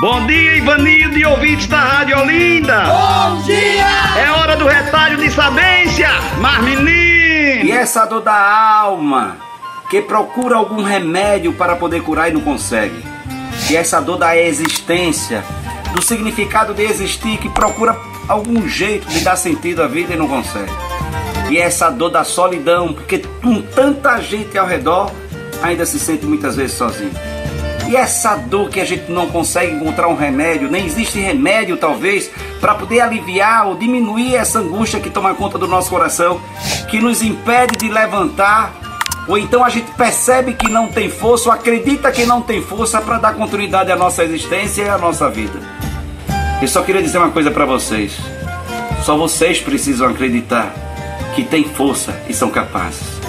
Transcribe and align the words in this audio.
Bom 0.00 0.26
dia, 0.26 0.56
Ivanildo 0.56 1.18
e 1.18 1.26
ouvintes 1.26 1.66
da 1.66 1.78
Rádio 1.78 2.18
Olinda. 2.18 2.84
Bom 2.84 3.42
dia! 3.42 3.84
É 4.18 4.30
hora 4.30 4.56
do 4.56 4.66
retalho 4.66 5.18
de 5.18 5.30
sabência, 5.30 6.08
mas 6.40 6.64
menino. 6.64 7.66
E 7.66 7.70
essa 7.70 8.06
dor 8.06 8.22
da 8.22 8.32
alma, 8.32 9.36
que 9.90 10.00
procura 10.00 10.56
algum 10.56 10.82
remédio 10.82 11.52
para 11.52 11.76
poder 11.76 12.02
curar 12.02 12.30
e 12.30 12.32
não 12.32 12.40
consegue. 12.40 13.04
E 13.68 13.76
essa 13.76 14.00
dor 14.00 14.16
da 14.16 14.34
existência, 14.34 15.44
do 15.94 16.00
significado 16.00 16.72
de 16.72 16.82
existir, 16.82 17.36
que 17.36 17.50
procura 17.50 17.94
algum 18.26 18.66
jeito 18.66 19.06
de 19.06 19.20
dar 19.20 19.36
sentido 19.36 19.82
à 19.82 19.86
vida 19.86 20.14
e 20.14 20.16
não 20.16 20.28
consegue. 20.28 20.72
E 21.50 21.58
essa 21.58 21.90
dor 21.90 22.08
da 22.08 22.24
solidão, 22.24 22.94
porque 22.94 23.18
com 23.42 23.60
tanta 23.60 24.18
gente 24.22 24.56
ao 24.56 24.66
redor, 24.66 25.12
ainda 25.62 25.84
se 25.84 26.00
sente 26.00 26.24
muitas 26.24 26.56
vezes 26.56 26.74
sozinho. 26.74 27.12
E 27.90 27.96
essa 27.96 28.36
dor 28.36 28.70
que 28.70 28.78
a 28.78 28.84
gente 28.84 29.10
não 29.10 29.26
consegue 29.26 29.74
encontrar 29.74 30.06
um 30.06 30.14
remédio, 30.14 30.70
nem 30.70 30.86
existe 30.86 31.18
remédio 31.18 31.76
talvez, 31.76 32.30
para 32.60 32.72
poder 32.72 33.00
aliviar 33.00 33.66
ou 33.66 33.74
diminuir 33.74 34.36
essa 34.36 34.60
angústia 34.60 35.00
que 35.00 35.10
toma 35.10 35.34
conta 35.34 35.58
do 35.58 35.66
nosso 35.66 35.90
coração, 35.90 36.40
que 36.88 37.00
nos 37.00 37.20
impede 37.20 37.76
de 37.76 37.88
levantar, 37.88 38.72
ou 39.26 39.36
então 39.36 39.64
a 39.64 39.68
gente 39.68 39.90
percebe 39.90 40.54
que 40.54 40.70
não 40.70 40.86
tem 40.86 41.10
força, 41.10 41.48
ou 41.48 41.52
acredita 41.52 42.12
que 42.12 42.24
não 42.24 42.40
tem 42.40 42.62
força 42.62 43.00
para 43.00 43.18
dar 43.18 43.34
continuidade 43.34 43.90
à 43.90 43.96
nossa 43.96 44.22
existência 44.22 44.82
e 44.82 44.88
à 44.88 44.96
nossa 44.96 45.28
vida. 45.28 45.58
Eu 46.62 46.68
só 46.68 46.82
queria 46.82 47.02
dizer 47.02 47.18
uma 47.18 47.30
coisa 47.30 47.50
para 47.50 47.64
vocês. 47.64 48.16
Só 49.02 49.16
vocês 49.16 49.60
precisam 49.60 50.08
acreditar 50.08 50.72
que 51.34 51.42
têm 51.42 51.64
força 51.64 52.14
e 52.28 52.34
são 52.34 52.50
capazes. 52.50 53.19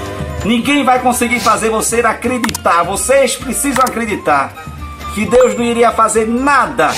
Ninguém 0.43 0.83
vai 0.83 0.99
conseguir 0.99 1.39
fazer 1.39 1.69
você 1.69 1.99
acreditar. 2.01 2.83
Vocês 2.83 3.35
precisam 3.35 3.83
acreditar 3.83 4.53
que 5.13 5.25
Deus 5.25 5.55
não 5.55 5.63
iria 5.63 5.91
fazer 5.91 6.27
nada, 6.27 6.89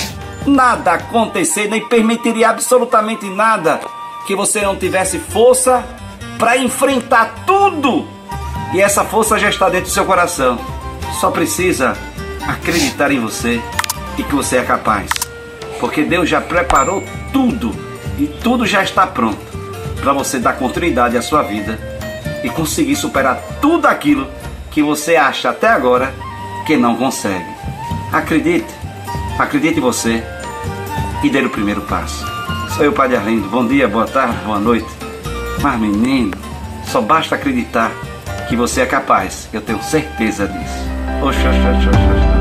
nada 0.46 0.92
acontecer, 0.92 1.68
nem 1.68 1.86
permitiria 1.86 2.48
absolutamente 2.48 3.26
nada 3.26 3.80
que 4.26 4.34
você 4.34 4.62
não 4.62 4.76
tivesse 4.76 5.18
força 5.18 5.84
para 6.38 6.56
enfrentar 6.56 7.34
tudo. 7.46 8.08
E 8.72 8.80
essa 8.80 9.04
força 9.04 9.38
já 9.38 9.50
está 9.50 9.68
dentro 9.68 9.88
do 9.88 9.92
seu 9.92 10.06
coração. 10.06 10.58
Só 11.20 11.30
precisa 11.30 11.94
acreditar 12.48 13.10
em 13.10 13.20
você 13.20 13.60
e 14.16 14.22
que 14.22 14.34
você 14.34 14.56
é 14.56 14.64
capaz. 14.64 15.10
Porque 15.78 16.02
Deus 16.02 16.30
já 16.30 16.40
preparou 16.40 17.04
tudo 17.30 17.74
e 18.18 18.26
tudo 18.26 18.64
já 18.64 18.82
está 18.82 19.06
pronto 19.06 19.38
para 20.00 20.14
você 20.14 20.38
dar 20.38 20.54
continuidade 20.54 21.16
à 21.16 21.22
sua 21.22 21.42
vida 21.42 21.93
e 22.44 22.50
conseguir 22.50 22.94
superar 22.94 23.40
tudo 23.60 23.86
aquilo 23.86 24.28
que 24.70 24.82
você 24.82 25.16
acha 25.16 25.50
até 25.50 25.66
agora 25.66 26.14
que 26.66 26.76
não 26.76 26.94
consegue. 26.94 27.48
Acredite, 28.12 28.72
acredite 29.38 29.78
em 29.78 29.82
você 29.82 30.22
e 31.22 31.30
dê 31.30 31.40
o 31.40 31.50
primeiro 31.50 31.80
passo. 31.80 32.24
Sou 32.76 32.84
eu, 32.84 32.92
Padre 32.92 33.16
Arlindo. 33.16 33.48
Bom 33.48 33.66
dia, 33.66 33.88
boa 33.88 34.06
tarde, 34.06 34.36
boa 34.44 34.58
noite. 34.58 34.86
Mas, 35.62 35.80
menino, 35.80 36.32
só 36.86 37.00
basta 37.00 37.34
acreditar 37.34 37.90
que 38.48 38.54
você 38.54 38.82
é 38.82 38.86
capaz. 38.86 39.48
Eu 39.52 39.62
tenho 39.62 39.82
certeza 39.82 40.46
disso. 40.46 40.84
Oxa, 41.22 41.48
oxa, 41.48 41.70
oxa, 41.78 41.90
oxa. 41.90 42.33